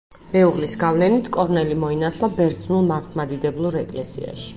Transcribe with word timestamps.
მეუღლის 0.29 0.71
გავლენით, 0.83 1.27
კორნელი 1.35 1.77
მოინათლა 1.83 2.29
ბერძნულ 2.39 2.81
მართლმადიდებლურ 2.93 3.79
ეკლესიაში. 3.83 4.49